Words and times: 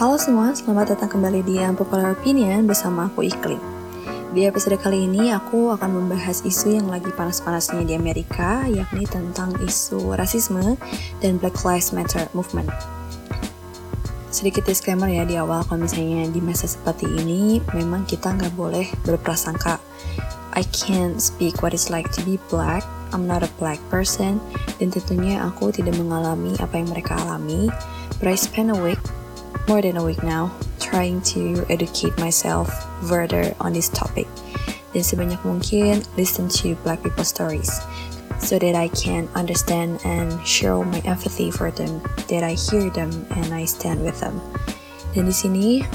Halo 0.00 0.16
semua, 0.16 0.56
selamat 0.56 0.96
datang 0.96 1.12
kembali 1.12 1.44
di 1.44 1.60
Unpopular 1.60 2.16
Opinion 2.16 2.64
bersama 2.64 3.12
aku 3.12 3.20
Iklim. 3.20 3.60
Di 4.32 4.48
episode 4.48 4.80
kali 4.80 5.04
ini 5.04 5.28
aku 5.28 5.76
akan 5.76 5.92
membahas 5.92 6.40
isu 6.40 6.72
yang 6.72 6.88
lagi 6.88 7.12
panas-panasnya 7.12 7.84
di 7.84 7.92
Amerika, 7.92 8.64
yakni 8.64 9.04
tentang 9.04 9.52
isu 9.60 10.16
rasisme 10.16 10.80
dan 11.20 11.36
Black 11.36 11.60
Lives 11.68 11.92
Matter 11.92 12.32
movement. 12.32 12.72
Sedikit 14.32 14.64
disclaimer 14.64 15.12
ya 15.12 15.28
di 15.28 15.36
awal 15.36 15.68
kalau 15.68 15.84
misalnya 15.84 16.32
di 16.32 16.40
masa 16.40 16.64
seperti 16.64 17.04
ini 17.04 17.60
memang 17.76 18.08
kita 18.08 18.32
nggak 18.32 18.56
boleh 18.56 18.88
berprasangka 19.04 19.76
I 20.56 20.64
can't 20.72 21.20
speak 21.20 21.60
what 21.60 21.76
it's 21.76 21.92
like 21.92 22.08
to 22.16 22.24
be 22.24 22.40
black 22.48 22.88
I'm 23.12 23.28
not 23.28 23.44
a 23.44 23.52
black 23.60 23.76
person 23.92 24.40
dan 24.80 24.96
tentunya 24.96 25.44
aku 25.44 25.68
tidak 25.68 25.92
mengalami 26.00 26.56
apa 26.56 26.80
yang 26.80 26.88
mereka 26.88 27.20
alami 27.20 27.68
but 28.16 28.32
I 28.32 28.36
spent 28.40 28.72
a 28.72 28.80
week 28.80 28.96
more 29.70 29.78
than 29.78 29.96
a 29.96 30.02
week 30.02 30.18
now 30.26 30.50
trying 30.82 31.22
to 31.22 31.62
educate 31.70 32.10
myself 32.18 32.66
further 33.06 33.54
on 33.62 33.70
this 33.70 33.86
topic 33.94 34.26
dan 34.90 35.06
sebanyak 35.06 35.38
mungkin 35.46 36.02
listen 36.18 36.50
to 36.50 36.74
black 36.82 36.98
people 37.06 37.22
stories 37.22 37.70
so 38.42 38.58
that 38.58 38.74
I 38.74 38.90
can 38.90 39.30
understand 39.38 40.02
and 40.02 40.34
show 40.42 40.82
my 40.82 40.98
empathy 41.06 41.54
for 41.54 41.70
them 41.70 42.02
that 42.26 42.42
I 42.42 42.58
hear 42.58 42.90
them 42.90 43.14
and 43.38 43.54
I 43.54 43.62
stand 43.68 44.02
with 44.02 44.18
them. 44.18 44.42
Dan 45.14 45.28
di 45.28 45.34
sini 45.34 45.86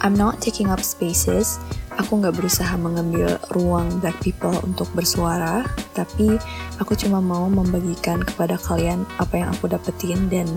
I'm 0.00 0.16
not 0.16 0.40
taking 0.40 0.72
up 0.72 0.80
spaces. 0.80 1.60
Aku 2.00 2.24
nggak 2.24 2.40
berusaha 2.40 2.72
mengambil 2.80 3.36
ruang 3.52 4.00
black 4.00 4.16
people 4.24 4.56
untuk 4.64 4.88
bersuara, 4.96 5.68
tapi 5.92 6.40
aku 6.80 6.96
cuma 6.96 7.20
mau 7.20 7.44
membagikan 7.52 8.24
kepada 8.24 8.56
kalian 8.56 9.04
apa 9.20 9.44
yang 9.44 9.52
aku 9.52 9.68
dapetin 9.68 10.32
dan 10.32 10.48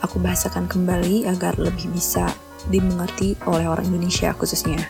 aku 0.00 0.20
bahasakan 0.20 0.66
kembali 0.66 1.28
agar 1.28 1.56
lebih 1.56 1.88
bisa 1.92 2.28
dimengerti 2.68 3.36
oleh 3.48 3.64
orang 3.64 3.88
Indonesia 3.88 4.32
khususnya. 4.36 4.80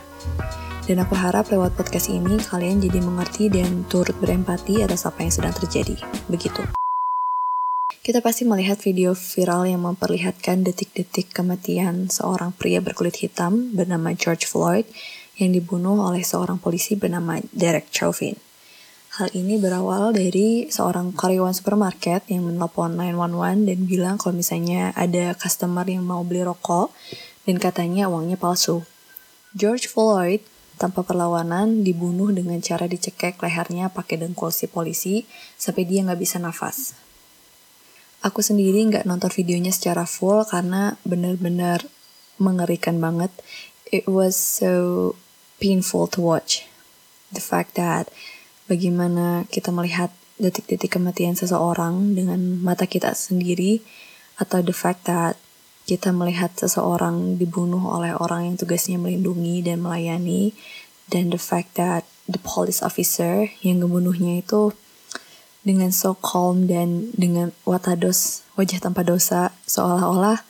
Dan 0.83 0.97
aku 0.99 1.13
harap 1.15 1.47
lewat 1.53 1.77
podcast 1.77 2.11
ini 2.11 2.35
kalian 2.41 2.81
jadi 2.83 2.99
mengerti 2.99 3.47
dan 3.47 3.85
turut 3.87 4.17
berempati 4.17 4.83
atas 4.83 5.07
apa 5.07 5.23
yang 5.23 5.31
sedang 5.31 5.53
terjadi. 5.55 5.95
Begitu. 6.27 6.65
Kita 8.01 8.17
pasti 8.17 8.49
melihat 8.49 8.81
video 8.81 9.13
viral 9.13 9.69
yang 9.69 9.85
memperlihatkan 9.85 10.65
detik-detik 10.65 11.29
kematian 11.31 12.09
seorang 12.09 12.49
pria 12.49 12.81
berkulit 12.81 13.13
hitam 13.21 13.77
bernama 13.77 14.17
George 14.17 14.49
Floyd 14.49 14.89
yang 15.37 15.53
dibunuh 15.53 16.01
oleh 16.09 16.25
seorang 16.25 16.57
polisi 16.57 16.97
bernama 16.97 17.37
Derek 17.53 17.93
Chauvin. 17.93 18.50
Hal 19.11 19.27
ini 19.35 19.59
berawal 19.59 20.15
dari 20.15 20.71
seorang 20.71 21.11
karyawan 21.11 21.51
supermarket 21.51 22.23
yang 22.31 22.47
menelpon 22.47 22.95
911 22.95 23.67
dan 23.67 23.79
bilang 23.83 24.15
kalau 24.15 24.39
misalnya 24.39 24.95
ada 24.95 25.35
customer 25.35 25.83
yang 25.83 26.07
mau 26.07 26.23
beli 26.23 26.47
rokok 26.47 26.95
dan 27.43 27.59
katanya 27.59 28.07
uangnya 28.07 28.39
palsu. 28.39 28.87
George 29.51 29.91
Floyd 29.91 30.39
tanpa 30.79 31.03
perlawanan 31.03 31.83
dibunuh 31.83 32.31
dengan 32.31 32.63
cara 32.63 32.87
dicekek 32.87 33.35
lehernya 33.43 33.91
pakai 33.91 34.15
dengkul 34.15 34.47
si 34.47 34.71
polisi 34.71 35.27
sampai 35.59 35.83
dia 35.83 36.07
nggak 36.07 36.15
bisa 36.15 36.39
nafas. 36.39 36.95
Aku 38.23 38.39
sendiri 38.39 38.79
nggak 38.87 39.03
nonton 39.03 39.27
videonya 39.27 39.75
secara 39.75 40.07
full 40.07 40.47
karena 40.47 40.95
benar-benar 41.03 41.83
mengerikan 42.39 43.03
banget. 43.03 43.35
It 43.91 44.07
was 44.07 44.39
so 44.39 45.19
painful 45.59 46.07
to 46.15 46.23
watch. 46.23 46.63
The 47.35 47.43
fact 47.43 47.75
that 47.75 48.07
bagaimana 48.71 49.43
kita 49.51 49.75
melihat 49.75 50.15
detik-detik 50.39 50.95
kematian 50.95 51.35
seseorang 51.35 52.15
dengan 52.15 52.39
mata 52.63 52.87
kita 52.87 53.11
sendiri 53.11 53.83
atau 54.39 54.63
the 54.63 54.71
fact 54.71 55.11
that 55.11 55.35
kita 55.83 56.15
melihat 56.15 56.55
seseorang 56.55 57.35
dibunuh 57.35 57.83
oleh 57.91 58.15
orang 58.15 58.47
yang 58.47 58.55
tugasnya 58.55 58.95
melindungi 58.95 59.59
dan 59.59 59.83
melayani 59.83 60.55
dan 61.11 61.27
the 61.27 61.41
fact 61.41 61.75
that 61.75 62.07
the 62.31 62.39
police 62.39 62.79
officer 62.79 63.51
yang 63.59 63.83
membunuhnya 63.83 64.39
itu 64.39 64.71
dengan 65.67 65.91
so 65.91 66.15
calm 66.15 66.65
dan 66.65 67.11
dengan 67.13 67.51
watados 67.67 68.47
wajah 68.55 68.79
tanpa 68.79 69.03
dosa 69.03 69.51
seolah-olah 69.67 70.41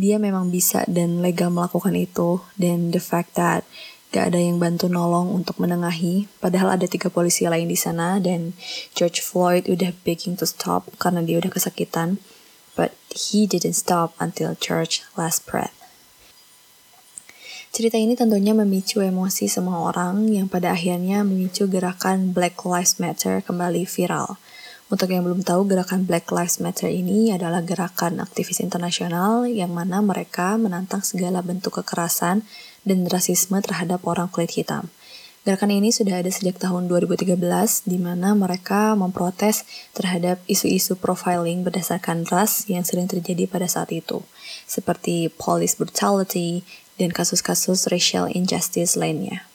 dia 0.00 0.16
memang 0.16 0.48
bisa 0.48 0.88
dan 0.88 1.20
legal 1.20 1.52
melakukan 1.52 1.92
itu 1.94 2.40
dan 2.56 2.90
the 2.90 3.02
fact 3.02 3.36
that 3.36 3.62
Gak 4.08 4.32
ada 4.32 4.40
yang 4.40 4.56
bantu 4.56 4.88
nolong 4.88 5.36
untuk 5.36 5.60
menengahi, 5.60 6.32
padahal 6.40 6.80
ada 6.80 6.88
tiga 6.88 7.12
polisi 7.12 7.44
lain 7.44 7.68
di 7.68 7.76
sana 7.76 8.16
dan 8.16 8.56
George 8.96 9.20
Floyd 9.20 9.68
udah 9.68 9.92
begging 10.00 10.32
to 10.32 10.48
stop 10.48 10.88
karena 10.96 11.20
dia 11.20 11.36
udah 11.36 11.52
kesakitan. 11.52 12.16
But 12.72 12.96
he 13.12 13.44
didn't 13.44 13.76
stop 13.76 14.16
until 14.16 14.56
George 14.56 15.04
last 15.12 15.44
breath. 15.44 15.76
Cerita 17.68 18.00
ini 18.00 18.16
tentunya 18.16 18.56
memicu 18.56 19.04
emosi 19.04 19.44
semua 19.44 19.92
orang 19.92 20.24
yang 20.32 20.48
pada 20.48 20.72
akhirnya 20.72 21.20
memicu 21.20 21.68
gerakan 21.68 22.32
Black 22.32 22.64
Lives 22.64 22.96
Matter 22.96 23.44
kembali 23.44 23.84
viral. 23.84 24.40
Untuk 24.88 25.12
yang 25.12 25.20
belum 25.20 25.44
tahu, 25.44 25.68
gerakan 25.68 26.08
Black 26.08 26.32
Lives 26.32 26.64
Matter 26.64 26.88
ini 26.88 27.28
adalah 27.28 27.60
gerakan 27.60 28.24
aktivis 28.24 28.64
internasional 28.64 29.44
yang 29.44 29.68
mana 29.68 30.00
mereka 30.00 30.56
menantang 30.56 31.04
segala 31.04 31.44
bentuk 31.44 31.76
kekerasan 31.84 32.40
dan 32.88 33.04
rasisme 33.04 33.60
terhadap 33.60 34.00
orang 34.08 34.32
kulit 34.32 34.56
hitam. 34.56 34.88
Gerakan 35.48 35.72
ini 35.72 35.88
sudah 35.88 36.20
ada 36.20 36.28
sejak 36.28 36.60
tahun 36.60 36.92
2013 36.92 37.40
di 37.88 37.96
mana 37.96 38.36
mereka 38.36 38.92
memprotes 38.92 39.64
terhadap 39.96 40.40
isu-isu 40.44 40.92
profiling 40.98 41.64
berdasarkan 41.64 42.28
ras 42.28 42.68
yang 42.68 42.84
sering 42.84 43.08
terjadi 43.08 43.48
pada 43.48 43.64
saat 43.64 43.88
itu, 43.94 44.20
seperti 44.68 45.32
police 45.40 45.72
brutality 45.72 46.68
dan 47.00 47.16
kasus-kasus 47.16 47.88
racial 47.88 48.28
injustice 48.28 48.98
lainnya. 48.98 49.48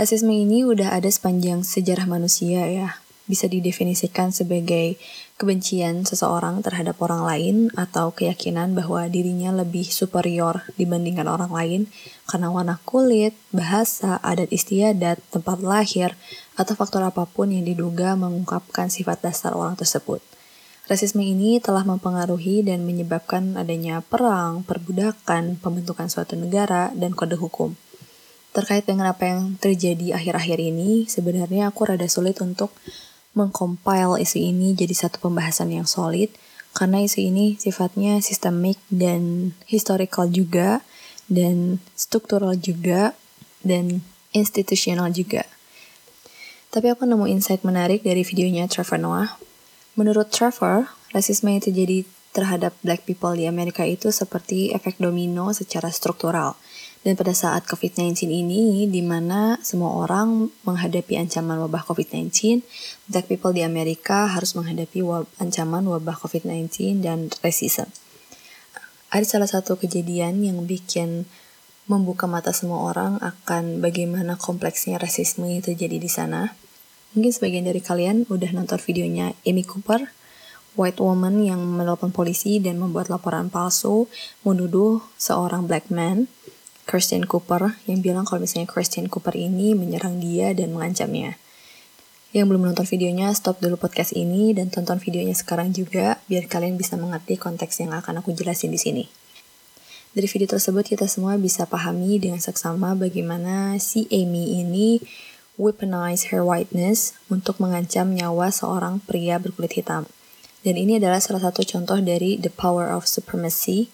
Rasisme 0.00 0.32
ini 0.32 0.64
udah 0.64 0.96
ada 0.96 1.12
sepanjang 1.12 1.60
sejarah 1.60 2.08
manusia 2.08 2.64
ya, 2.64 3.03
bisa 3.24 3.48
didefinisikan 3.48 4.30
sebagai 4.30 5.00
kebencian 5.34 6.06
seseorang 6.06 6.62
terhadap 6.62 7.00
orang 7.02 7.26
lain 7.26 7.56
atau 7.74 8.14
keyakinan 8.14 8.76
bahwa 8.76 9.08
dirinya 9.10 9.50
lebih 9.50 9.88
superior 9.88 10.62
dibandingkan 10.78 11.26
orang 11.26 11.50
lain 11.50 11.80
karena 12.28 12.48
warna 12.52 12.76
kulit, 12.86 13.34
bahasa, 13.50 14.22
adat 14.22 14.52
istiadat, 14.54 15.18
tempat 15.34 15.58
lahir, 15.64 16.14
atau 16.54 16.78
faktor 16.78 17.02
apa 17.02 17.26
pun 17.26 17.50
yang 17.50 17.66
diduga 17.66 18.14
mengungkapkan 18.14 18.92
sifat 18.92 19.24
dasar 19.26 19.56
orang 19.56 19.74
tersebut. 19.74 20.22
Rasisme 20.84 21.24
ini 21.24 21.64
telah 21.64 21.80
mempengaruhi 21.80 22.60
dan 22.60 22.84
menyebabkan 22.84 23.56
adanya 23.56 24.04
perang, 24.04 24.60
perbudakan, 24.68 25.56
pembentukan 25.56 26.12
suatu 26.12 26.36
negara, 26.36 26.92
dan 26.92 27.16
kode 27.16 27.40
hukum. 27.40 27.72
Terkait 28.52 28.84
dengan 28.84 29.10
apa 29.10 29.26
yang 29.26 29.56
terjadi 29.56 30.14
akhir-akhir 30.14 30.60
ini, 30.60 31.08
sebenarnya 31.08 31.72
aku 31.72 31.88
rada 31.88 32.04
sulit 32.06 32.38
untuk 32.44 32.70
mengcompile 33.34 34.22
isu 34.22 34.38
ini 34.38 34.72
jadi 34.72 34.94
satu 34.94 35.18
pembahasan 35.18 35.74
yang 35.74 35.86
solid 35.86 36.30
karena 36.74 37.02
isu 37.06 37.22
ini 37.22 37.54
sifatnya 37.54 38.18
sistemik 38.18 38.78
dan 38.90 39.54
historical 39.70 40.26
juga 40.26 40.82
dan 41.30 41.78
struktural 41.94 42.58
juga 42.58 43.14
dan 43.62 44.02
institusional 44.34 45.14
juga. 45.14 45.46
Tapi 46.74 46.90
aku 46.90 47.06
nemu 47.06 47.30
insight 47.30 47.62
menarik 47.62 48.02
dari 48.02 48.26
videonya 48.26 48.66
Trevor 48.66 48.98
Noah. 48.98 49.30
Menurut 49.94 50.34
Trevor, 50.34 50.90
rasisme 51.14 51.54
yang 51.54 51.62
terjadi 51.62 52.02
terhadap 52.34 52.74
black 52.82 53.06
people 53.06 53.32
di 53.38 53.46
Amerika 53.46 53.86
itu 53.86 54.10
seperti 54.10 54.74
efek 54.74 54.98
domino 54.98 55.54
secara 55.54 55.88
struktural. 55.94 56.58
Dan 57.06 57.14
pada 57.20 57.36
saat 57.36 57.68
COVID-19 57.68 58.32
ini, 58.32 58.88
di 58.88 59.04
mana 59.04 59.60
semua 59.60 59.92
orang 59.92 60.48
menghadapi 60.66 61.20
ancaman 61.20 61.60
wabah 61.62 61.84
COVID-19, 61.86 62.64
black 63.06 63.30
people 63.30 63.54
di 63.54 63.62
Amerika 63.62 64.26
harus 64.26 64.56
menghadapi 64.56 65.04
wab 65.04 65.28
ancaman 65.36 65.84
wabah 65.84 66.16
COVID-19 66.18 67.04
dan 67.04 67.28
racism. 67.44 67.86
Ada 69.14 69.38
salah 69.38 69.46
satu 69.46 69.78
kejadian 69.78 70.42
yang 70.42 70.64
bikin 70.64 71.28
membuka 71.84 72.24
mata 72.24 72.56
semua 72.56 72.88
orang 72.88 73.20
akan 73.20 73.84
bagaimana 73.84 74.40
kompleksnya 74.40 74.96
rasisme 74.96 75.44
yang 75.44 75.60
terjadi 75.60 76.00
di 76.00 76.08
sana. 76.08 76.56
Mungkin 77.12 77.30
sebagian 77.30 77.68
dari 77.68 77.84
kalian 77.84 78.26
udah 78.32 78.50
nonton 78.56 78.80
videonya 78.80 79.36
Amy 79.44 79.62
Cooper, 79.62 80.08
white 80.74 80.98
woman 80.98 81.42
yang 81.42 81.62
menelpon 81.62 82.10
polisi 82.10 82.58
dan 82.58 82.78
membuat 82.78 83.10
laporan 83.10 83.50
palsu 83.50 84.10
menuduh 84.46 85.02
seorang 85.18 85.66
black 85.66 85.90
man 85.90 86.26
Christian 86.84 87.24
Cooper 87.24 87.80
yang 87.88 88.04
bilang 88.04 88.28
kalau 88.28 88.44
misalnya 88.44 88.68
Christian 88.68 89.08
Cooper 89.08 89.32
ini 89.32 89.72
menyerang 89.72 90.20
dia 90.20 90.52
dan 90.52 90.76
mengancamnya. 90.76 91.40
Yang 92.34 92.46
belum 92.50 92.62
nonton 92.66 92.84
videonya, 92.84 93.30
stop 93.30 93.62
dulu 93.62 93.78
podcast 93.78 94.10
ini 94.12 94.52
dan 94.52 94.66
tonton 94.68 94.98
videonya 94.98 95.38
sekarang 95.38 95.70
juga 95.70 96.18
biar 96.26 96.50
kalian 96.50 96.74
bisa 96.74 96.98
mengerti 96.98 97.38
konteks 97.38 97.78
yang 97.78 97.94
akan 97.94 98.20
aku 98.20 98.34
jelasin 98.34 98.74
di 98.74 98.80
sini. 98.82 99.04
Dari 100.14 100.26
video 100.30 100.46
tersebut 100.50 100.82
kita 100.82 101.06
semua 101.06 101.38
bisa 101.38 101.66
pahami 101.66 102.18
dengan 102.18 102.38
seksama 102.38 102.94
bagaimana 102.94 103.78
si 103.78 104.06
Amy 104.10 104.62
ini 104.62 105.02
weaponize 105.58 106.34
her 106.34 106.42
whiteness 106.42 107.14
untuk 107.30 107.62
mengancam 107.62 108.14
nyawa 108.14 108.50
seorang 108.50 108.98
pria 109.02 109.38
berkulit 109.38 109.78
hitam. 109.78 110.06
Dan 110.64 110.80
ini 110.80 110.96
adalah 110.96 111.20
salah 111.20 111.44
satu 111.44 111.60
contoh 111.60 112.00
dari 112.00 112.40
the 112.40 112.48
power 112.48 112.88
of 112.88 113.04
supremacy 113.04 113.92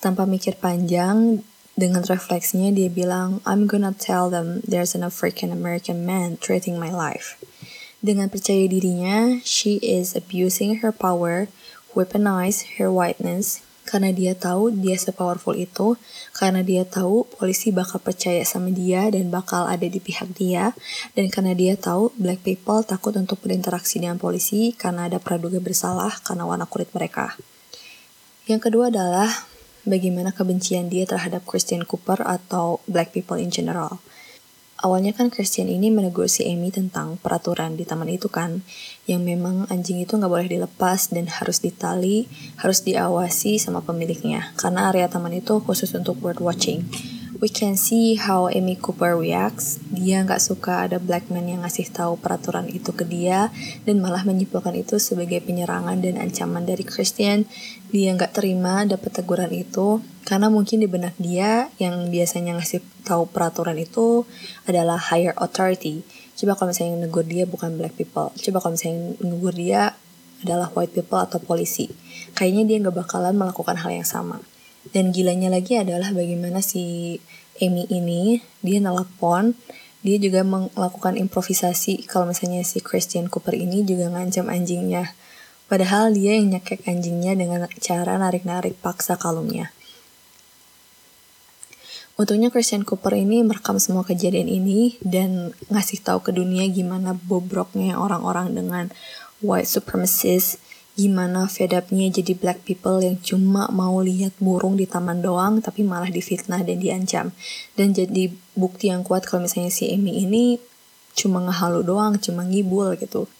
Tanpa 0.00 0.24
mikir 0.24 0.56
panjang, 0.56 1.44
dengan 1.76 2.00
refleksinya 2.00 2.72
dia 2.72 2.88
bilang, 2.88 3.44
I'm 3.44 3.68
gonna 3.68 3.92
tell 3.92 4.32
them 4.32 4.64
there's 4.64 4.96
an 4.96 5.04
African 5.04 5.52
American 5.52 6.08
man 6.08 6.40
treating 6.40 6.80
my 6.80 6.88
life. 6.88 7.36
Dengan 8.00 8.32
percaya 8.32 8.64
dirinya, 8.64 9.44
she 9.44 9.76
is 9.84 10.16
abusing 10.16 10.80
her 10.80 10.88
power, 10.88 11.52
weaponize 11.92 12.80
her 12.80 12.88
whiteness, 12.88 13.60
karena 13.90 14.14
dia 14.14 14.38
tahu 14.38 14.70
dia 14.70 14.94
sepowerful 14.94 15.58
itu, 15.58 15.98
karena 16.30 16.62
dia 16.62 16.86
tahu 16.86 17.26
polisi 17.26 17.74
bakal 17.74 17.98
percaya 17.98 18.46
sama 18.46 18.70
dia 18.70 19.10
dan 19.10 19.26
bakal 19.34 19.66
ada 19.66 19.90
di 19.90 19.98
pihak 19.98 20.30
dia, 20.38 20.70
dan 21.18 21.26
karena 21.26 21.58
dia 21.58 21.74
tahu 21.74 22.14
black 22.14 22.46
people 22.46 22.86
takut 22.86 23.18
untuk 23.18 23.42
berinteraksi 23.42 23.98
dengan 23.98 24.22
polisi 24.22 24.70
karena 24.78 25.10
ada 25.10 25.18
praduga 25.18 25.58
bersalah 25.58 26.22
karena 26.22 26.46
warna 26.46 26.70
kulit 26.70 26.94
mereka. 26.94 27.34
Yang 28.46 28.70
kedua 28.70 28.94
adalah 28.94 29.26
bagaimana 29.82 30.30
kebencian 30.30 30.86
dia 30.86 31.02
terhadap 31.10 31.42
Christian 31.42 31.82
Cooper 31.82 32.22
atau 32.22 32.78
black 32.86 33.10
people 33.10 33.36
in 33.42 33.50
general. 33.50 33.98
Awalnya 34.80 35.12
kan 35.12 35.28
Christian 35.28 35.68
ini 35.68 35.92
menegur 35.92 36.24
si 36.24 36.48
Amy 36.48 36.72
tentang 36.72 37.20
peraturan 37.20 37.76
di 37.76 37.84
taman 37.84 38.08
itu 38.08 38.32
kan, 38.32 38.64
yang 39.04 39.20
memang 39.20 39.68
anjing 39.68 40.00
itu 40.00 40.16
nggak 40.16 40.32
boleh 40.32 40.48
dilepas 40.48 41.12
dan 41.12 41.28
harus 41.28 41.60
ditali, 41.60 42.24
harus 42.56 42.80
diawasi 42.80 43.60
sama 43.60 43.84
pemiliknya, 43.84 44.56
karena 44.56 44.88
area 44.88 45.04
taman 45.12 45.36
itu 45.36 45.60
khusus 45.60 45.92
untuk 45.92 46.16
bird 46.24 46.40
watching 46.40 46.88
we 47.40 47.48
can 47.48 47.72
see 47.72 48.20
how 48.20 48.52
Amy 48.52 48.76
Cooper 48.76 49.16
reacts. 49.16 49.80
Dia 49.88 50.20
nggak 50.20 50.44
suka 50.44 50.84
ada 50.84 51.00
black 51.00 51.32
man 51.32 51.48
yang 51.48 51.64
ngasih 51.64 51.88
tahu 51.88 52.20
peraturan 52.20 52.68
itu 52.68 52.92
ke 52.92 53.08
dia 53.08 53.48
dan 53.88 54.04
malah 54.04 54.22
menyimpulkan 54.28 54.76
itu 54.76 55.00
sebagai 55.00 55.40
penyerangan 55.40 56.04
dan 56.04 56.20
ancaman 56.20 56.68
dari 56.68 56.84
Christian. 56.84 57.48
Dia 57.88 58.12
nggak 58.12 58.36
terima 58.36 58.84
dapat 58.84 59.16
teguran 59.16 59.50
itu 59.56 60.04
karena 60.28 60.52
mungkin 60.52 60.84
di 60.84 60.88
benak 60.88 61.16
dia 61.16 61.72
yang 61.80 62.12
biasanya 62.12 62.60
ngasih 62.60 62.84
tahu 63.08 63.24
peraturan 63.32 63.80
itu 63.80 64.28
adalah 64.68 65.00
higher 65.00 65.32
authority. 65.40 66.04
Coba 66.36 66.60
kalau 66.60 66.76
misalnya 66.76 67.08
negur 67.08 67.24
dia 67.24 67.48
bukan 67.48 67.80
black 67.80 67.96
people. 67.96 68.36
Coba 68.36 68.60
kalau 68.60 68.76
misalnya 68.76 69.16
negur 69.24 69.56
dia 69.56 69.96
adalah 70.44 70.68
white 70.76 70.92
people 70.92 71.20
atau 71.20 71.40
polisi. 71.40 71.88
Kayaknya 72.36 72.64
dia 72.68 72.76
nggak 72.84 72.96
bakalan 73.00 73.36
melakukan 73.36 73.80
hal 73.80 73.92
yang 73.92 74.08
sama. 74.08 74.40
Dan 74.88 75.12
gilanya 75.12 75.52
lagi 75.52 75.76
adalah 75.76 76.08
bagaimana 76.16 76.64
si 76.64 77.16
Amy 77.60 77.84
ini, 77.92 78.40
dia 78.64 78.80
nelpon, 78.80 79.52
dia 80.00 80.16
juga 80.16 80.40
melakukan 80.40 81.20
improvisasi 81.20 82.08
kalau 82.08 82.32
misalnya 82.32 82.64
si 82.64 82.80
Christian 82.80 83.28
Cooper 83.28 83.52
ini 83.52 83.84
juga 83.84 84.08
ngancam 84.08 84.48
anjingnya. 84.48 85.12
Padahal 85.68 86.16
dia 86.16 86.40
yang 86.40 86.56
nyekek 86.56 86.88
anjingnya 86.88 87.36
dengan 87.36 87.68
cara 87.78 88.16
narik-narik 88.16 88.80
paksa 88.80 89.20
kalungnya. 89.20 89.70
Untungnya 92.16 92.52
Christian 92.52 92.84
Cooper 92.84 93.16
ini 93.16 93.40
merekam 93.40 93.80
semua 93.80 94.04
kejadian 94.04 94.48
ini 94.48 94.96
dan 95.00 95.56
ngasih 95.72 96.04
tahu 96.04 96.20
ke 96.20 96.36
dunia 96.36 96.68
gimana 96.68 97.16
bobroknya 97.16 97.96
orang-orang 97.96 98.52
dengan 98.56 98.84
white 99.40 99.68
supremacist 99.68 100.60
gimana 100.98 101.46
fed 101.46 101.74
upnya 101.74 102.10
jadi 102.10 102.34
black 102.34 102.66
people 102.66 103.00
yang 103.00 103.18
cuma 103.22 103.70
mau 103.70 103.98
lihat 104.02 104.34
burung 104.38 104.74
di 104.74 104.84
taman 104.84 105.22
doang 105.22 105.62
tapi 105.62 105.86
malah 105.86 106.10
difitnah 106.10 106.62
dan 106.62 106.78
diancam. 106.78 107.34
Dan 107.78 107.94
jadi 107.94 108.30
bukti 108.58 108.90
yang 108.90 109.06
kuat 109.06 109.26
kalau 109.26 109.46
misalnya 109.46 109.70
si 109.70 109.90
Amy 109.90 110.22
ini 110.22 110.58
cuma 111.14 111.42
ngehalu 111.42 111.82
doang 111.86 112.18
cuma 112.18 112.46
ngibul 112.46 112.94
gitu. 112.98 113.30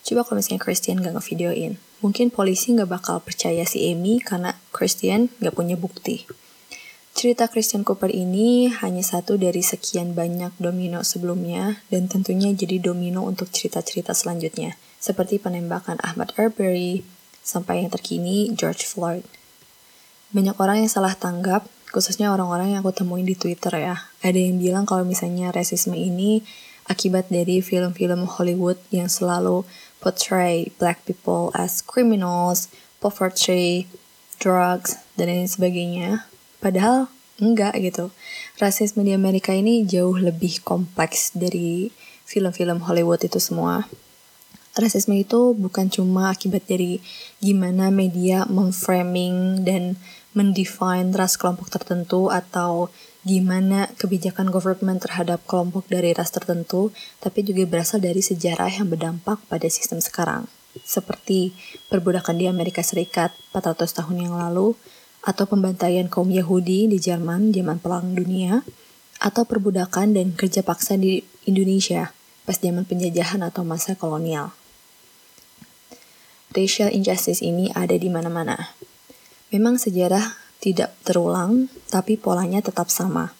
Coba 0.00 0.24
kalau 0.24 0.40
misalnya 0.40 0.64
Christian 0.64 1.04
gak 1.04 1.16
ngevideoin 1.16 1.76
mungkin 2.00 2.32
polisi 2.32 2.72
gak 2.72 2.88
bakal 2.88 3.20
percaya 3.20 3.68
si 3.68 3.92
Amy 3.92 4.24
karena 4.24 4.56
Christian 4.72 5.28
gak 5.38 5.52
punya 5.52 5.76
bukti. 5.76 6.24
Cerita 7.12 7.50
Christian 7.50 7.84
Cooper 7.84 8.08
ini 8.08 8.70
hanya 8.70 9.04
satu 9.04 9.36
dari 9.36 9.60
sekian 9.60 10.16
banyak 10.16 10.56
domino 10.56 11.04
sebelumnya 11.04 11.84
dan 11.92 12.08
tentunya 12.08 12.48
jadi 12.56 12.80
domino 12.80 13.26
untuk 13.28 13.52
cerita-cerita 13.52 14.16
selanjutnya 14.16 14.78
seperti 15.00 15.40
penembakan 15.40 15.96
Ahmad 16.04 16.36
Arbery, 16.36 17.02
sampai 17.40 17.82
yang 17.82 17.90
terkini 17.90 18.52
George 18.52 18.84
Floyd. 18.84 19.24
Banyak 20.30 20.54
orang 20.60 20.84
yang 20.84 20.92
salah 20.92 21.16
tanggap, 21.16 21.66
khususnya 21.90 22.30
orang-orang 22.30 22.76
yang 22.76 22.86
aku 22.86 22.94
temuin 22.94 23.26
di 23.26 23.34
Twitter 23.34 23.74
ya. 23.74 23.96
Ada 24.22 24.38
yang 24.38 24.62
bilang 24.62 24.84
kalau 24.86 25.02
misalnya 25.02 25.50
rasisme 25.50 25.96
ini 25.98 26.46
akibat 26.86 27.26
dari 27.32 27.58
film-film 27.58 28.28
Hollywood 28.30 28.78
yang 28.94 29.10
selalu 29.10 29.66
portray 29.98 30.70
black 30.78 31.02
people 31.02 31.50
as 31.58 31.82
criminals, 31.82 32.70
poverty, 33.02 33.90
drugs, 34.38 35.00
dan 35.18 35.26
lain 35.32 35.50
sebagainya. 35.50 36.30
Padahal 36.62 37.10
enggak 37.42 37.74
gitu. 37.80 38.14
Rasisme 38.62 39.02
di 39.02 39.16
Amerika 39.16 39.50
ini 39.50 39.82
jauh 39.82 40.14
lebih 40.14 40.62
kompleks 40.62 41.34
dari 41.34 41.90
film-film 42.28 42.86
Hollywood 42.86 43.26
itu 43.26 43.42
semua 43.42 43.90
rasisme 44.78 45.18
itu 45.18 45.56
bukan 45.58 45.90
cuma 45.90 46.30
akibat 46.30 46.66
dari 46.66 47.02
gimana 47.42 47.90
media 47.90 48.46
memframing 48.46 49.66
dan 49.66 49.98
mendefine 50.30 51.10
ras 51.10 51.34
kelompok 51.34 51.74
tertentu 51.74 52.30
atau 52.30 52.86
gimana 53.26 53.90
kebijakan 53.98 54.48
government 54.48 55.02
terhadap 55.04 55.42
kelompok 55.44 55.90
dari 55.90 56.14
ras 56.14 56.30
tertentu, 56.32 56.94
tapi 57.20 57.44
juga 57.44 57.66
berasal 57.66 58.00
dari 58.00 58.22
sejarah 58.22 58.70
yang 58.70 58.88
berdampak 58.88 59.42
pada 59.50 59.66
sistem 59.66 59.98
sekarang. 60.00 60.46
Seperti 60.86 61.52
perbudakan 61.90 62.38
di 62.38 62.46
Amerika 62.46 62.80
Serikat 62.80 63.34
400 63.52 63.90
tahun 63.90 64.30
yang 64.30 64.34
lalu, 64.38 64.78
atau 65.20 65.44
pembantaian 65.44 66.08
kaum 66.08 66.32
Yahudi 66.32 66.88
di 66.88 66.96
Jerman 66.96 67.52
zaman 67.52 67.76
Perang 67.82 68.16
Dunia, 68.16 68.64
atau 69.20 69.44
perbudakan 69.44 70.16
dan 70.16 70.32
kerja 70.32 70.64
paksa 70.64 70.96
di 70.96 71.20
Indonesia 71.44 72.16
pas 72.48 72.56
zaman 72.56 72.88
penjajahan 72.88 73.44
atau 73.44 73.62
masa 73.68 73.92
kolonial 73.94 74.56
racial 76.50 76.90
injustice 76.90 77.42
ini 77.42 77.70
ada 77.74 77.94
di 77.94 78.10
mana-mana. 78.10 78.74
Memang 79.50 79.78
sejarah 79.78 80.34
tidak 80.62 80.94
terulang, 81.02 81.72
tapi 81.88 82.14
polanya 82.20 82.60
tetap 82.62 82.92
sama. 82.92 83.34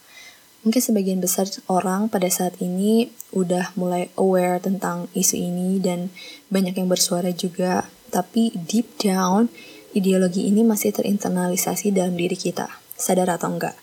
Mungkin 0.60 0.82
sebagian 0.82 1.20
besar 1.24 1.48
orang 1.72 2.12
pada 2.12 2.28
saat 2.28 2.56
ini 2.60 3.08
udah 3.32 3.72
mulai 3.80 4.12
aware 4.20 4.60
tentang 4.60 5.08
isu 5.16 5.36
ini 5.36 5.80
dan 5.80 6.12
banyak 6.52 6.76
yang 6.76 6.88
bersuara 6.88 7.32
juga, 7.32 7.88
tapi 8.12 8.52
deep 8.52 9.00
down 9.00 9.48
ideologi 9.96 10.46
ini 10.46 10.62
masih 10.62 10.92
terinternalisasi 10.94 11.90
dalam 11.96 12.14
diri 12.14 12.36
kita, 12.36 12.68
sadar 12.94 13.32
atau 13.32 13.50
enggak. 13.50 13.76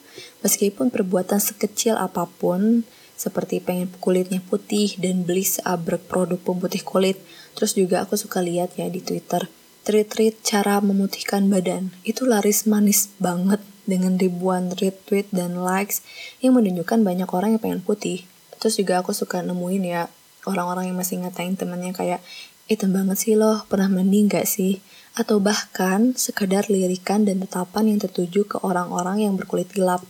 Meskipun 0.46 0.94
perbuatan 0.94 1.42
sekecil 1.42 1.98
apa 1.98 2.30
pun, 2.30 2.86
seperti 3.18 3.58
pengen 3.58 3.90
kulitnya 3.98 4.40
putih 4.46 4.94
dan 5.02 5.26
beli 5.26 5.42
seabrek 5.42 6.06
produk 6.06 6.38
pemutih 6.38 6.86
kulit, 6.86 7.18
Terus 7.58 7.74
juga 7.74 8.06
aku 8.06 8.14
suka 8.14 8.46
lihat 8.46 8.78
ya 8.78 8.86
di 8.86 9.02
Twitter, 9.02 9.50
tweet-tweet 9.82 10.46
cara 10.46 10.78
memutihkan 10.78 11.50
badan. 11.50 11.90
Itu 12.06 12.30
laris 12.30 12.70
manis 12.70 13.10
banget 13.18 13.66
dengan 13.90 14.14
ribuan 14.22 14.70
retweet 14.78 15.34
dan 15.34 15.66
likes 15.66 16.06
yang 16.38 16.54
menunjukkan 16.54 17.02
banyak 17.02 17.26
orang 17.34 17.58
yang 17.58 17.62
pengen 17.64 17.82
putih. 17.82 18.30
Terus 18.62 18.78
juga 18.78 19.02
aku 19.02 19.10
suka 19.10 19.42
nemuin 19.42 19.84
ya 19.90 20.06
orang-orang 20.46 20.94
yang 20.94 20.98
masih 21.02 21.18
ngatain 21.26 21.58
temennya 21.58 21.98
kayak, 21.98 22.22
hitam 22.70 22.94
banget 22.94 23.18
sih 23.18 23.34
loh, 23.34 23.66
pernah 23.66 23.90
mandi 23.90 24.28
gak 24.30 24.46
sih? 24.46 24.80
Atau 25.18 25.42
bahkan 25.42 26.14
sekadar 26.14 26.70
lirikan 26.70 27.26
dan 27.26 27.42
tetapan 27.42 27.90
yang 27.90 28.00
tertuju 28.00 28.46
ke 28.46 28.62
orang-orang 28.62 29.26
yang 29.26 29.34
berkulit 29.34 29.72
gelap. 29.74 30.06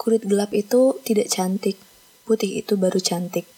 Kulit 0.00 0.24
gelap 0.24 0.50
itu 0.56 0.96
tidak 1.04 1.28
cantik, 1.28 1.76
putih 2.24 2.62
itu 2.62 2.80
baru 2.80 2.98
cantik. 2.98 3.53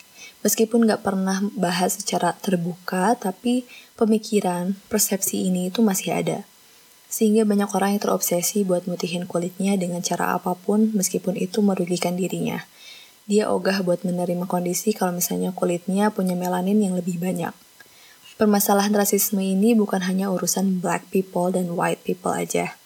Meskipun 0.47 0.87
gak 0.87 1.03
pernah 1.03 1.43
bahas 1.59 1.99
secara 1.99 2.31
terbuka, 2.39 3.19
tapi 3.19 3.67
pemikiran, 3.99 4.79
persepsi 4.87 5.43
ini 5.43 5.75
itu 5.75 5.83
masih 5.83 6.15
ada. 6.15 6.47
Sehingga 7.11 7.43
banyak 7.43 7.67
orang 7.75 7.99
yang 7.99 8.03
terobsesi 8.07 8.63
buat 8.63 8.87
mutihin 8.87 9.27
kulitnya 9.27 9.75
dengan 9.75 10.07
cara 10.07 10.39
apa 10.39 10.55
pun 10.55 10.95
meskipun 10.95 11.35
itu 11.35 11.67
merugikan 11.67 12.15
dirinya. 12.15 12.63
Dia 13.27 13.51
ogah 13.51 13.83
buat 13.83 14.07
menerima 14.07 14.47
kondisi 14.47 14.95
kalau 14.95 15.19
misalnya 15.19 15.51
kulitnya 15.51 16.15
punya 16.15 16.39
melanin 16.39 16.79
yang 16.79 16.95
lebih 16.95 17.19
banyak. 17.19 17.51
Permasalahan 18.39 18.95
rasisme 18.95 19.43
ini 19.43 19.75
bukan 19.75 20.07
hanya 20.07 20.31
urusan 20.31 20.79
black 20.79 21.11
people 21.11 21.51
dan 21.51 21.75
white 21.75 22.07
people 22.07 22.31
aja. 22.31 22.79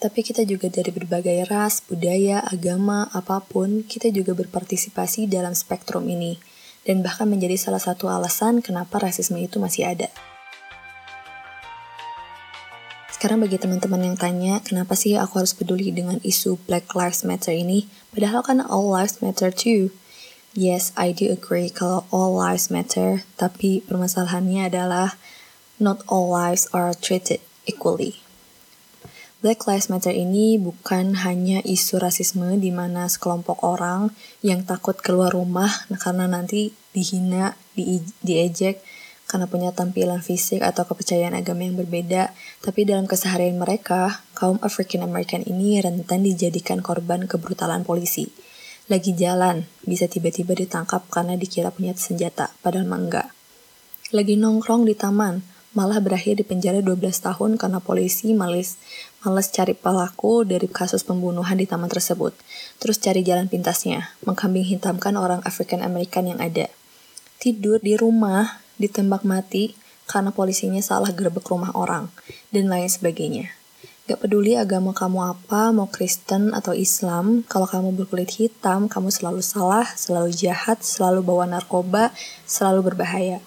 Tapi 0.00 0.24
kita 0.24 0.48
juga 0.48 0.72
dari 0.72 0.88
berbagai 0.88 1.52
ras, 1.52 1.84
budaya, 1.84 2.40
agama, 2.48 3.12
apa 3.12 3.44
pun, 3.44 3.84
kita 3.84 4.08
juga 4.08 4.32
berpartisipasi 4.32 5.28
dalam 5.28 5.52
spektrum 5.52 6.08
ini 6.08 6.53
dan 6.84 7.04
bahkan 7.04 7.28
menjadi 7.28 7.56
salah 7.56 7.80
satu 7.80 8.08
alasan 8.08 8.60
kenapa 8.60 9.00
rasisme 9.00 9.40
itu 9.40 9.60
masih 9.60 9.88
ada. 9.88 10.08
Sekarang 13.08 13.40
bagi 13.40 13.56
teman-teman 13.56 14.04
yang 14.04 14.16
tanya, 14.20 14.60
kenapa 14.60 14.92
sih 14.92 15.16
aku 15.16 15.40
harus 15.40 15.56
peduli 15.56 15.88
dengan 15.88 16.20
isu 16.20 16.60
Black 16.68 16.92
Lives 16.92 17.24
Matter 17.24 17.56
ini? 17.56 17.88
Padahal 18.12 18.44
kan 18.44 18.60
all 18.60 18.92
lives 18.92 19.24
matter 19.24 19.48
too. 19.48 19.96
Yes, 20.52 20.92
I 20.92 21.10
do 21.16 21.32
agree 21.32 21.72
kalau 21.72 22.04
all 22.12 22.36
lives 22.36 22.68
matter, 22.68 23.24
tapi 23.40 23.80
permasalahannya 23.88 24.68
adalah 24.68 25.16
not 25.80 26.04
all 26.06 26.28
lives 26.28 26.68
are 26.76 26.92
treated 26.92 27.40
equally. 27.64 28.23
Black 29.44 29.68
Lives 29.68 29.92
Matter 29.92 30.16
ini 30.16 30.56
bukan 30.56 31.20
hanya 31.20 31.60
isu 31.60 32.00
rasisme 32.00 32.56
di 32.56 32.72
mana 32.72 33.04
sekelompok 33.12 33.60
orang 33.60 34.08
yang 34.40 34.64
takut 34.64 34.96
keluar 34.96 35.36
rumah 35.36 35.68
karena 36.00 36.24
nanti 36.24 36.72
dihina, 36.96 37.52
di, 37.76 38.00
diejek 38.24 38.80
karena 39.28 39.44
punya 39.44 39.68
tampilan 39.76 40.24
fisik 40.24 40.64
atau 40.64 40.88
kepercayaan 40.88 41.36
agama 41.36 41.68
yang 41.68 41.76
berbeda, 41.76 42.32
tapi 42.64 42.88
dalam 42.88 43.04
keseharian 43.04 43.60
mereka, 43.60 44.24
kaum 44.32 44.56
African 44.64 45.04
American 45.04 45.44
ini 45.44 45.76
rentan 45.76 46.24
dijadikan 46.24 46.80
korban 46.80 47.28
kebrutalan 47.28 47.84
polisi. 47.84 48.32
Lagi 48.88 49.12
jalan, 49.12 49.68
bisa 49.84 50.08
tiba-tiba 50.08 50.56
ditangkap 50.56 51.04
karena 51.12 51.36
dikira 51.36 51.68
punya 51.68 51.92
senjata, 51.92 52.48
padahal 52.64 52.88
enggak. 52.88 53.28
Lagi 54.08 54.40
nongkrong 54.40 54.88
di 54.88 54.96
taman, 54.96 55.44
malah 55.74 55.98
berakhir 55.98 56.38
di 56.38 56.46
penjara 56.46 56.78
12 56.80 57.02
tahun 57.18 57.58
karena 57.58 57.82
polisi 57.82 58.30
males, 58.32 58.78
males 59.26 59.50
cari 59.50 59.74
pelaku 59.74 60.46
dari 60.46 60.70
kasus 60.70 61.02
pembunuhan 61.02 61.58
di 61.58 61.66
taman 61.66 61.90
tersebut. 61.90 62.32
Terus 62.78 63.02
cari 63.02 63.26
jalan 63.26 63.50
pintasnya, 63.50 64.14
mengkambing 64.22 64.64
hitamkan 64.64 65.18
orang 65.18 65.42
African 65.42 65.82
American 65.82 66.30
yang 66.30 66.38
ada. 66.38 66.70
Tidur 67.42 67.82
di 67.82 67.98
rumah, 67.98 68.62
ditembak 68.78 69.26
mati 69.26 69.74
karena 70.06 70.30
polisinya 70.30 70.80
salah 70.80 71.10
gerbek 71.10 71.44
rumah 71.50 71.74
orang, 71.74 72.08
dan 72.54 72.70
lain 72.70 72.88
sebagainya. 72.88 73.50
Gak 74.04 74.20
peduli 74.20 74.52
agama 74.52 74.92
kamu 74.92 75.32
apa, 75.32 75.72
mau 75.72 75.88
Kristen 75.88 76.52
atau 76.52 76.76
Islam, 76.76 77.40
kalau 77.48 77.64
kamu 77.64 77.96
berkulit 77.96 78.36
hitam, 78.36 78.84
kamu 78.84 79.08
selalu 79.08 79.40
salah, 79.40 79.88
selalu 79.96 80.28
jahat, 80.28 80.84
selalu 80.84 81.24
bawa 81.24 81.48
narkoba, 81.48 82.12
selalu 82.44 82.92
berbahaya. 82.92 83.40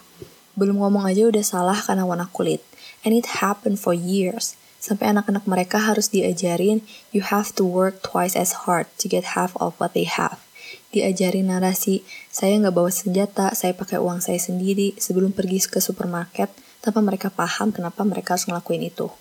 Belum 0.58 0.82
ngomong 0.82 1.06
aja 1.06 1.30
udah 1.30 1.46
salah 1.46 1.78
karena 1.78 2.02
warna 2.02 2.26
kulit. 2.34 2.66
And 3.06 3.14
it 3.14 3.46
happened 3.46 3.78
for 3.78 3.94
years. 3.94 4.58
Sampai 4.82 5.14
anak-anak 5.14 5.46
mereka 5.46 5.78
harus 5.78 6.10
diajarin, 6.10 6.82
you 7.14 7.22
have 7.22 7.54
to 7.54 7.62
work 7.62 8.02
twice 8.02 8.34
as 8.34 8.66
hard 8.66 8.90
to 8.98 9.06
get 9.06 9.38
half 9.38 9.54
of 9.62 9.78
what 9.78 9.94
they 9.94 10.10
have. 10.10 10.42
Diajarin 10.90 11.54
narasi, 11.54 12.02
saya 12.34 12.58
nggak 12.58 12.74
bawa 12.74 12.90
senjata, 12.90 13.54
saya 13.54 13.78
pakai 13.78 14.02
uang 14.02 14.18
saya 14.18 14.42
sendiri 14.42 14.98
sebelum 14.98 15.30
pergi 15.30 15.62
ke 15.70 15.78
supermarket 15.78 16.50
tanpa 16.82 17.06
mereka 17.06 17.30
paham 17.30 17.70
kenapa 17.70 18.02
mereka 18.02 18.34
harus 18.34 18.50
ngelakuin 18.50 18.90
itu. 18.90 19.14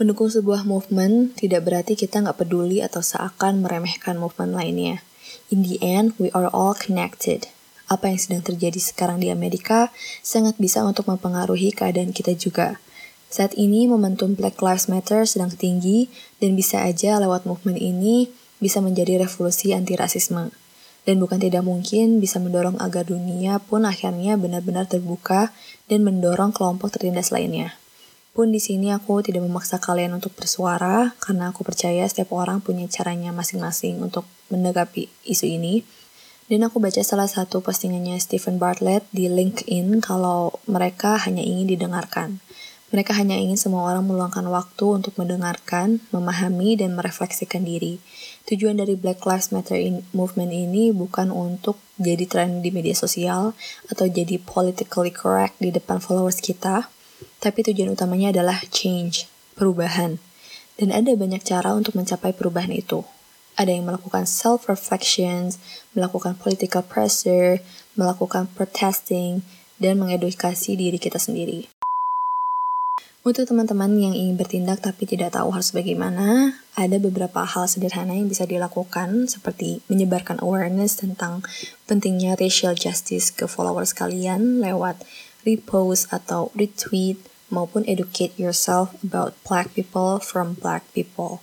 Mendukung 0.00 0.32
sebuah 0.32 0.64
movement 0.64 1.36
tidak 1.36 1.68
berarti 1.68 1.98
kita 1.98 2.24
nggak 2.24 2.40
peduli 2.40 2.80
atau 2.80 3.04
seakan 3.04 3.60
meremehkan 3.60 4.16
movement 4.16 4.56
lainnya. 4.56 5.04
In 5.52 5.68
the 5.68 5.76
end, 5.84 6.16
we 6.16 6.32
are 6.32 6.48
all 6.48 6.72
connected 6.72 7.52
apa 7.88 8.12
yang 8.12 8.20
sedang 8.20 8.42
terjadi 8.44 8.76
sekarang 8.76 9.18
di 9.18 9.32
Amerika 9.32 9.88
sangat 10.20 10.60
bisa 10.60 10.84
untuk 10.84 11.08
mempengaruhi 11.08 11.72
keadaan 11.72 12.12
kita 12.12 12.36
juga. 12.36 12.76
Saat 13.28 13.56
ini 13.60 13.84
momentum 13.84 14.32
Black 14.32 14.60
Lives 14.64 14.88
Matter 14.88 15.28
sedang 15.28 15.52
tinggi 15.52 16.08
dan 16.40 16.56
bisa 16.56 16.84
aja 16.84 17.20
lewat 17.20 17.44
movement 17.44 17.76
ini 17.76 18.32
bisa 18.60 18.80
menjadi 18.80 19.20
revolusi 19.20 19.76
anti 19.76 19.96
rasisme. 19.96 20.48
Dan 21.04 21.24
bukan 21.24 21.40
tidak 21.40 21.64
mungkin 21.64 22.20
bisa 22.20 22.36
mendorong 22.36 22.76
agar 22.84 23.08
dunia 23.08 23.60
pun 23.64 23.88
akhirnya 23.88 24.36
benar-benar 24.36 24.84
terbuka 24.84 25.56
dan 25.88 26.04
mendorong 26.04 26.52
kelompok 26.52 26.92
tertindas 26.92 27.32
lainnya. 27.32 27.76
Pun 28.36 28.52
di 28.52 28.60
sini 28.60 28.92
aku 28.92 29.24
tidak 29.24 29.42
memaksa 29.44 29.80
kalian 29.80 30.14
untuk 30.14 30.36
bersuara 30.36 31.16
karena 31.18 31.48
aku 31.48 31.64
percaya 31.64 32.04
setiap 32.04 32.36
orang 32.36 32.60
punya 32.60 32.84
caranya 32.86 33.32
masing-masing 33.32 33.98
untuk 34.04 34.28
menanggapi 34.52 35.08
isu 35.24 35.48
ini 35.48 35.82
dan 36.48 36.64
aku 36.64 36.80
baca 36.80 37.04
salah 37.04 37.28
satu 37.28 37.60
postingannya 37.60 38.16
Stephen 38.16 38.56
Bartlett 38.56 39.04
di 39.12 39.28
LinkedIn 39.28 40.00
kalau 40.00 40.56
mereka 40.64 41.20
hanya 41.20 41.44
ingin 41.44 41.68
didengarkan. 41.68 42.40
Mereka 42.88 43.12
hanya 43.20 43.36
ingin 43.36 43.60
semua 43.60 43.84
orang 43.84 44.08
meluangkan 44.08 44.48
waktu 44.48 44.96
untuk 44.96 45.12
mendengarkan, 45.20 46.00
memahami, 46.08 46.72
dan 46.72 46.96
merefleksikan 46.96 47.68
diri. 47.68 48.00
Tujuan 48.48 48.80
dari 48.80 48.96
Black 48.96 49.28
Lives 49.28 49.52
Matter 49.52 49.76
in 49.76 50.08
movement 50.16 50.56
ini 50.56 50.88
bukan 50.88 51.28
untuk 51.28 51.76
jadi 52.00 52.24
tren 52.24 52.64
di 52.64 52.72
media 52.72 52.96
sosial 52.96 53.52
atau 53.92 54.08
jadi 54.08 54.40
politically 54.40 55.12
correct 55.12 55.60
di 55.60 55.68
depan 55.68 56.00
followers 56.00 56.40
kita, 56.40 56.88
tapi 57.44 57.60
tujuan 57.60 57.92
utamanya 57.92 58.32
adalah 58.32 58.56
change, 58.72 59.28
perubahan. 59.52 60.16
Dan 60.80 60.88
ada 60.88 61.12
banyak 61.12 61.44
cara 61.44 61.76
untuk 61.76 61.92
mencapai 61.92 62.32
perubahan 62.32 62.72
itu 62.72 63.04
ada 63.58 63.74
yang 63.74 63.90
melakukan 63.90 64.22
self-reflections, 64.22 65.58
melakukan 65.98 66.38
political 66.38 66.86
pressure, 66.86 67.58
melakukan 67.98 68.46
protesting, 68.54 69.42
dan 69.82 69.98
mengedukasi 69.98 70.78
diri 70.78 71.02
kita 71.02 71.18
sendiri. 71.18 71.66
Untuk 73.26 73.50
teman-teman 73.50 73.98
yang 73.98 74.14
ingin 74.14 74.38
bertindak 74.38 74.80
tapi 74.80 75.04
tidak 75.04 75.34
tahu 75.34 75.50
harus 75.50 75.74
bagaimana, 75.74 76.54
ada 76.78 76.96
beberapa 77.02 77.42
hal 77.42 77.66
sederhana 77.66 78.14
yang 78.14 78.30
bisa 78.30 78.46
dilakukan 78.46 79.26
seperti 79.26 79.82
menyebarkan 79.90 80.38
awareness 80.38 81.02
tentang 81.02 81.42
pentingnya 81.90 82.38
racial 82.38 82.78
justice 82.78 83.34
ke 83.34 83.50
followers 83.50 83.90
kalian 83.90 84.62
lewat 84.62 85.02
repost 85.42 86.08
atau 86.14 86.54
retweet 86.54 87.18
maupun 87.50 87.82
educate 87.90 88.32
yourself 88.38 88.94
about 89.02 89.34
black 89.42 89.74
people 89.74 90.22
from 90.22 90.54
black 90.54 90.86
people 90.94 91.42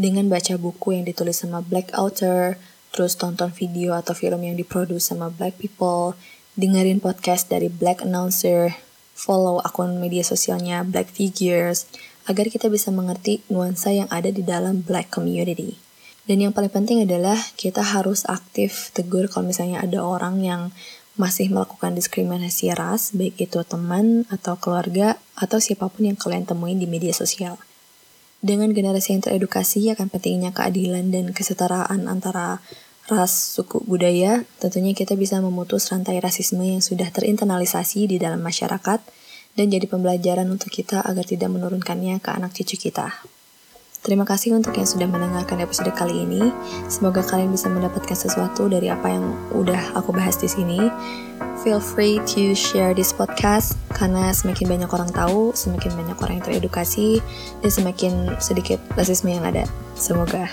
dengan 0.00 0.32
baca 0.32 0.56
buku 0.56 0.96
yang 0.96 1.04
ditulis 1.04 1.44
sama 1.44 1.60
black 1.60 1.92
author, 1.92 2.56
terus 2.88 3.20
tonton 3.20 3.52
video 3.52 3.92
atau 3.92 4.16
film 4.16 4.40
yang 4.40 4.56
diproduksi 4.56 5.12
sama 5.12 5.28
black 5.28 5.60
people, 5.60 6.16
dengerin 6.56 7.04
podcast 7.04 7.52
dari 7.52 7.68
black 7.68 8.00
announcer, 8.00 8.80
follow 9.12 9.60
akun 9.60 10.00
media 10.00 10.24
sosialnya 10.24 10.80
black 10.88 11.12
figures, 11.12 11.84
agar 12.24 12.48
kita 12.48 12.72
bisa 12.72 12.88
mengerti 12.88 13.44
nuansa 13.52 13.92
yang 13.92 14.08
ada 14.08 14.32
di 14.32 14.40
dalam 14.40 14.80
black 14.80 15.12
community. 15.12 15.76
Dan 16.24 16.40
yang 16.48 16.56
paling 16.56 16.72
penting 16.72 17.04
adalah 17.04 17.36
kita 17.60 17.84
harus 17.84 18.24
aktif 18.24 18.88
tegur 18.96 19.28
kalau 19.28 19.52
misalnya 19.52 19.84
ada 19.84 20.00
orang 20.00 20.40
yang 20.40 20.62
masih 21.20 21.52
melakukan 21.52 21.92
diskriminasi 21.92 22.72
ras, 22.72 23.12
baik 23.12 23.36
itu 23.36 23.60
teman 23.68 24.24
atau 24.32 24.56
keluarga 24.56 25.20
atau 25.36 25.60
siapa 25.60 25.92
pun 25.92 26.08
yang 26.08 26.16
kalian 26.16 26.48
temuin 26.48 26.80
di 26.80 26.88
media 26.88 27.12
sosial. 27.12 27.60
Dengan 28.40 28.72
generasi 28.72 29.12
yang 29.12 29.20
teredukasi 29.20 29.92
akan 29.92 30.08
pentingnya 30.08 30.56
keadilan 30.56 31.12
dan 31.12 31.36
kesetaraan 31.36 32.08
antara 32.08 32.64
ras, 33.10 33.32
suku, 33.52 33.84
budaya, 33.84 34.48
tentunya 34.56 34.96
kita 34.96 35.12
bisa 35.12 35.42
memutus 35.44 35.92
rantai 35.92 36.16
rasisme 36.24 36.64
yang 36.64 36.80
sudah 36.80 37.12
terinternalisasi 37.12 38.08
di 38.08 38.16
dalam 38.16 38.40
masyarakat 38.40 39.00
dan 39.58 39.66
jadi 39.68 39.84
pembelajaran 39.84 40.48
untuk 40.48 40.72
kita 40.72 41.04
agar 41.04 41.26
tidak 41.26 41.52
menurunkannya 41.52 42.22
ke 42.22 42.30
anak 42.32 42.56
cucu 42.56 42.88
kita. 42.88 43.12
Terima 44.00 44.24
kasih 44.24 44.56
untuk 44.56 44.72
yang 44.80 44.88
sudah 44.88 45.04
mendengarkan 45.04 45.60
episode 45.60 45.92
kali 45.92 46.24
ini. 46.24 46.48
Semoga 46.88 47.20
kalian 47.20 47.52
bisa 47.52 47.68
mendapatkan 47.68 48.16
sesuatu 48.16 48.64
dari 48.64 48.88
apa 48.88 49.12
yang 49.12 49.36
udah 49.52 49.92
aku 49.92 50.16
bahas 50.16 50.40
di 50.40 50.48
sini. 50.48 50.88
Feel 51.60 51.84
free 51.84 52.16
to 52.24 52.56
share 52.56 52.96
this 52.96 53.12
podcast 53.12 53.76
karena 53.92 54.32
semakin 54.32 54.72
banyak 54.72 54.88
orang 54.88 55.12
tahu, 55.12 55.52
semakin 55.52 55.92
banyak 55.92 56.16
orang 56.16 56.40
yang 56.40 56.46
teredukasi, 56.48 57.20
dan 57.60 57.68
semakin 57.68 58.12
sedikit 58.40 58.80
rasisme 58.96 59.28
yang 59.36 59.44
ada. 59.44 59.68
Semoga. 60.00 60.48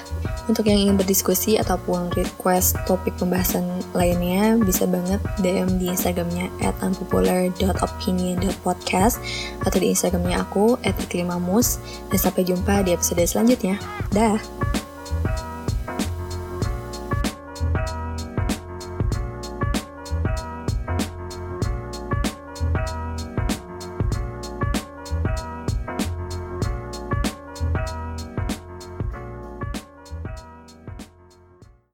Untuk 0.51 0.67
yang 0.67 0.83
ingin 0.83 0.99
berdiskusi 0.99 1.55
ataupun 1.55 2.11
request 2.19 2.75
topik 2.83 3.15
pembahasan 3.15 3.63
lainnya, 3.95 4.59
bisa 4.59 4.83
banget 4.83 5.23
DM 5.39 5.79
di 5.79 5.87
Instagramnya 5.87 6.51
at 6.59 6.75
unpopular.opinion.podcast 6.83 9.23
atau 9.63 9.77
di 9.79 9.95
Instagramnya 9.95 10.43
aku 10.43 10.75
at 10.83 10.99
iklimamus. 10.99 11.79
Dan 12.11 12.19
sampai 12.19 12.43
jumpa 12.43 12.83
di 12.83 12.91
episode 12.91 13.23
selanjutnya. 13.23 13.79
Dah! 14.11 14.35